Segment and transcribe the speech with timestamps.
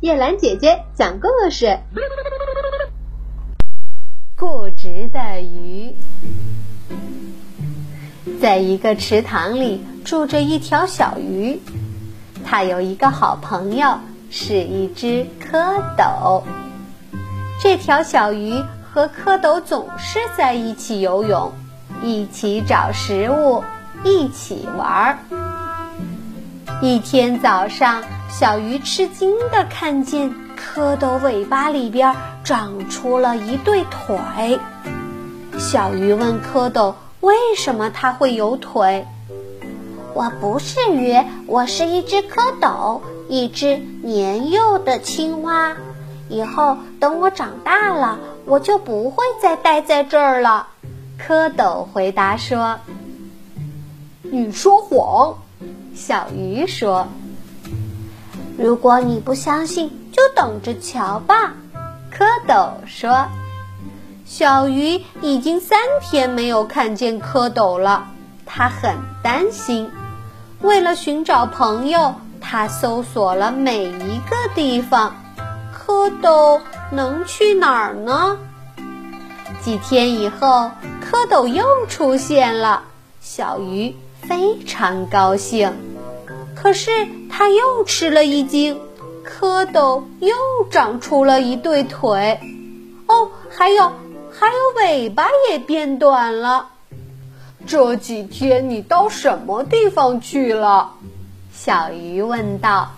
[0.00, 1.78] 叶兰姐姐讲故事：
[4.36, 5.94] 固执的鱼。
[8.38, 11.62] 在一个池塘里住着一条小鱼，
[12.44, 13.98] 它有一个好朋友，
[14.30, 16.42] 是一只蝌蚪。
[17.62, 21.50] 这条小鱼和蝌蚪总是在一起游泳，
[22.02, 23.64] 一起找食物，
[24.04, 25.18] 一起玩儿。
[26.82, 34.60] 一天早上，小鱼吃惊地看见蝌蚪尾巴里边长出了一对腿。
[35.58, 39.06] 小鱼问蝌蚪：“为什么它会有腿
[40.12, 45.74] ？”“我不是鱼，我是一只蝌蚪，一只年幼的青蛙。
[46.28, 50.68] 以后等我长大了，我就不会再待在这儿了。”
[51.18, 52.80] 蝌蚪回答说。
[54.20, 55.38] “你说谎。”
[55.96, 57.08] 小鱼说
[58.58, 61.54] ：“如果你不相信，就等着瞧吧。”
[62.12, 63.26] 蝌蚪说
[64.26, 68.08] ：“小鱼已经三天没有看见蝌蚪了，
[68.44, 69.90] 它很担心。
[70.60, 75.16] 为了寻找朋友，它搜索了每一个地方。
[75.74, 76.60] 蝌蚪
[76.92, 78.36] 能去哪儿呢？”
[79.64, 80.70] 几天以后，
[81.02, 82.82] 蝌蚪又出现了，
[83.20, 83.96] 小鱼。
[84.28, 85.72] 非常高兴，
[86.54, 86.90] 可是
[87.30, 88.80] 他又吃了一惊，
[89.24, 90.34] 蝌蚪又
[90.70, 92.40] 长出了一对腿，
[93.06, 93.92] 哦，还有
[94.30, 96.66] 还有尾巴也变短了。
[97.66, 100.92] 这几天你到什么地方去了？
[101.52, 102.90] 小鱼问道。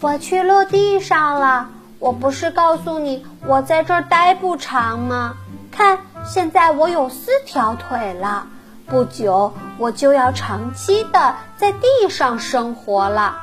[0.00, 1.70] 我去陆地上了。
[1.98, 5.34] 我不是告诉你我在这儿待不长吗？
[5.72, 8.46] 看，现在我有四条腿了。
[8.88, 13.36] 不久，我就要长期的在地上生活了。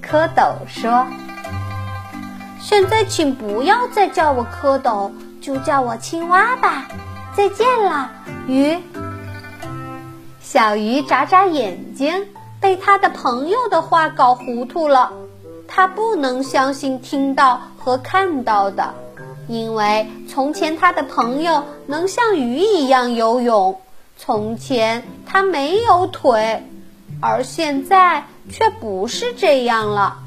[0.00, 1.06] 蝌蚪说
[2.62, 6.86] ：“现在，请不要再叫我蝌蚪，就叫我青蛙吧。
[7.36, 8.10] 再见了，
[8.46, 8.78] 鱼。”
[10.40, 12.28] 小鱼眨眨眼睛，
[12.60, 15.12] 被他的朋友的话搞糊涂了。
[15.66, 18.94] 他不能相信听到和看到的，
[19.48, 23.80] 因为从前他的朋友能像鱼一样游泳。
[24.24, 26.64] 从前它没有腿，
[27.20, 30.18] 而现在却不是这样了。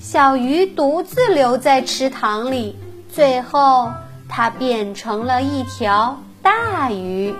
[0.00, 2.78] 小鱼独自留在池塘里，
[3.12, 3.90] 最后
[4.30, 7.34] 它变成了一条大鱼。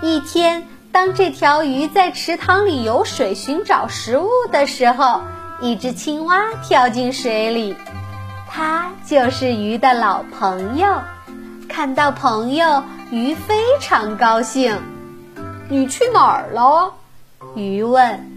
[0.00, 5.20] 一天，当这条鱼在池塘里游水寻找食物的时候，
[5.60, 7.76] 一只青蛙跳进水里，
[8.48, 11.02] 它就是鱼的老朋友。
[11.68, 12.82] 看到朋友。
[13.10, 14.76] 鱼非常高兴，
[15.68, 16.92] 你去哪儿了？
[17.54, 18.32] 鱼问。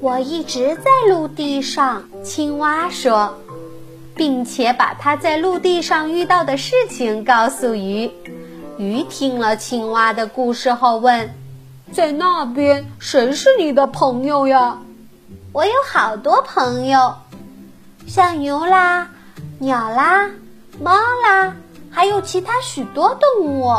[0.00, 3.36] 我一直在陆地上，青蛙说，
[4.14, 8.10] 并且把他在陆地上遇到的事情告诉鱼。
[8.78, 11.34] 鱼听了青蛙的故事后问
[11.92, 14.78] ：“在那边谁是你的朋友呀？”
[15.52, 17.16] 我有好多朋友，
[18.06, 19.08] 像牛啦、
[19.58, 20.30] 鸟啦、
[20.80, 21.54] 猫啦。
[21.90, 23.72] 还有其他许多动物。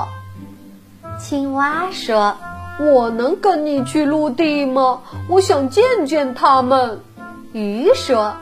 [1.20, 2.36] 青蛙说
[2.80, 5.02] ：“我能跟你去陆地吗？
[5.30, 7.02] 我想见见他们。”
[7.52, 8.34] 鱼说：“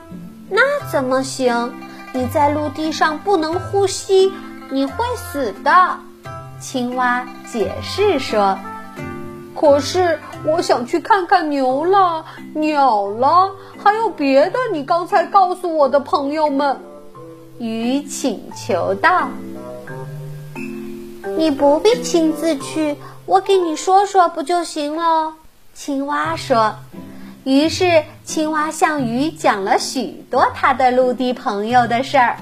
[0.49, 0.61] 那
[0.91, 1.73] 怎么行？
[2.13, 4.31] 你在陆地上不能呼吸，
[4.69, 5.97] 你会死的。”
[6.59, 8.57] 青蛙解释说
[9.59, 13.51] ：“可是我想去看看牛了、鸟了，
[13.83, 16.79] 还有别的你刚才告诉我的朋友们。”
[17.59, 19.29] 鱼请求道。
[21.37, 22.95] 你不必亲自去，
[23.27, 25.35] 我给你说说不就行了？
[25.75, 26.77] 青蛙说。
[27.43, 32.37] 于是青蛙向鱼讲了许多它的陆地朋友的事儿。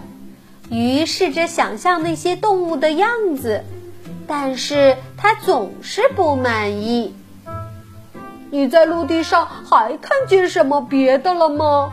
[0.69, 3.65] 鱼试着想象那些动物的样子，
[4.27, 7.13] 但是他总是不满意。
[8.49, 11.91] 你在陆地上还看见什么别的了吗？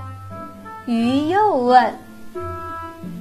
[0.87, 1.99] 鱼又问。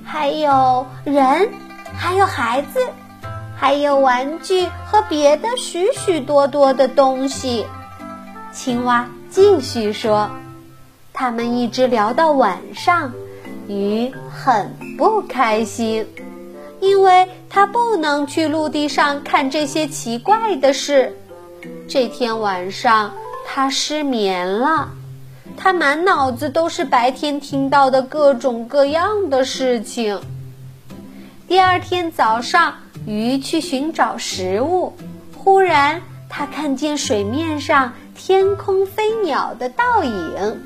[0.05, 1.49] 还有人，
[1.95, 2.79] 还有孩子。
[3.61, 7.67] 还有玩具和别的许许多多的东西，
[8.51, 10.31] 青蛙继续说
[11.13, 13.13] ：“他们一直聊到晚上，
[13.67, 16.07] 鱼很不开心，
[16.79, 21.15] 因为它不能去陆地上看这些奇怪的事。
[21.87, 23.13] 这天晚上，
[23.45, 24.89] 它失眠了，
[25.55, 30.19] 它满脑子都是白天听到的各种各样的事情。
[31.47, 32.73] 第二天早上。”
[33.05, 34.93] 鱼去寻找食物，
[35.35, 40.61] 忽然它看见水面上天空飞鸟的倒影，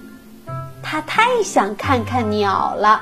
[0.84, 3.02] 它太想看看鸟了，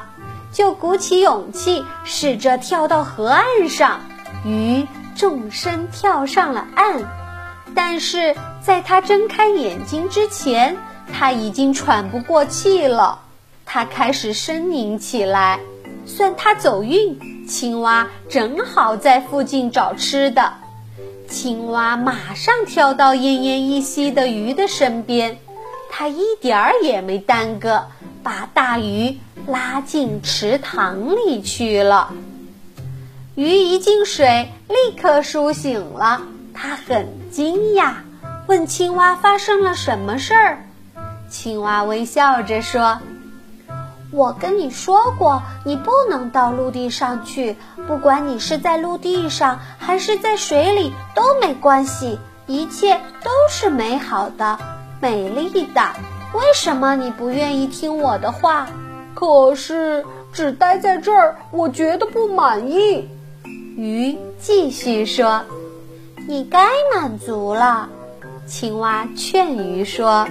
[0.51, 4.01] 就鼓起勇气试着跳到河岸上。
[4.45, 4.85] 鱼
[5.15, 7.03] 纵身跳上了岸，
[7.73, 10.77] 但是在它睁开眼睛之前，
[11.11, 13.19] 它已经喘不过气了。
[13.65, 15.59] 它开始呻吟起来。
[16.05, 20.53] 算它走运，青蛙正好在附近找吃的。
[21.27, 25.37] 青蛙马上跳到奄奄一息的鱼的身边，
[25.89, 27.85] 它一点儿也没耽搁，
[28.21, 29.17] 把大鱼
[29.47, 32.11] 拉进池塘里去了。
[33.35, 36.21] 鱼一进水，立刻苏醒了。
[36.53, 37.93] 它很惊讶，
[38.45, 40.65] 问青蛙发生了什么事儿。
[41.29, 42.99] 青蛙微笑着说。
[44.13, 47.57] 我跟你说过，你不能到陆地上去。
[47.87, 54.59] 不管你是在陆地上还是在水里都没关系，一切都是美好的、
[55.01, 55.81] 美丽的。
[56.33, 58.67] 为什么你不愿意听我的话？
[59.15, 63.09] 可是只待在这儿，我觉得不满意。
[63.75, 65.41] 鱼继续说
[66.29, 67.89] ：“你该满足了。”
[68.45, 70.27] 青蛙劝鱼说。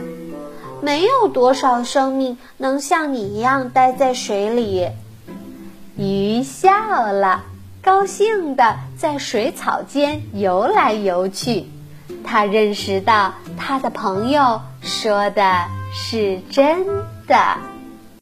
[0.83, 4.89] 没有多少生命能像你一样待在水里。
[5.97, 7.45] 鱼笑了，
[7.83, 11.67] 高兴地在水草间游来游去。
[12.25, 16.85] 他认识到，他的朋友说的是真
[17.29, 17.72] 的。